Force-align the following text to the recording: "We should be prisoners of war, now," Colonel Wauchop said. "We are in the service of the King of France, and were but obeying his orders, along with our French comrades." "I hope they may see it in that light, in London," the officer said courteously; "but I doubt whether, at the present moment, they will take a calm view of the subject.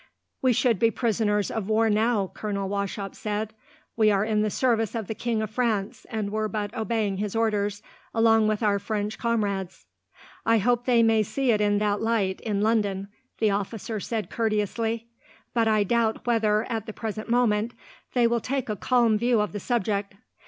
"We 0.41 0.51
should 0.51 0.79
be 0.79 0.89
prisoners 0.89 1.51
of 1.51 1.69
war, 1.69 1.87
now," 1.87 2.31
Colonel 2.33 2.67
Wauchop 2.67 3.13
said. 3.13 3.53
"We 3.95 4.09
are 4.09 4.25
in 4.25 4.41
the 4.41 4.49
service 4.49 4.95
of 4.95 5.05
the 5.05 5.13
King 5.13 5.43
of 5.43 5.51
France, 5.51 6.07
and 6.09 6.31
were 6.31 6.47
but 6.49 6.73
obeying 6.73 7.17
his 7.17 7.35
orders, 7.35 7.83
along 8.11 8.47
with 8.47 8.63
our 8.63 8.79
French 8.79 9.19
comrades." 9.19 9.85
"I 10.43 10.57
hope 10.57 10.85
they 10.85 11.03
may 11.03 11.21
see 11.21 11.51
it 11.51 11.61
in 11.61 11.77
that 11.77 12.01
light, 12.01 12.41
in 12.41 12.61
London," 12.61 13.09
the 13.37 13.51
officer 13.51 13.99
said 13.99 14.31
courteously; 14.31 15.05
"but 15.53 15.67
I 15.67 15.83
doubt 15.83 16.25
whether, 16.25 16.63
at 16.67 16.87
the 16.87 16.93
present 16.93 17.29
moment, 17.29 17.75
they 18.15 18.25
will 18.25 18.41
take 18.41 18.69
a 18.69 18.75
calm 18.75 19.19
view 19.19 19.39
of 19.39 19.51
the 19.51 19.59
subject. 19.59 20.15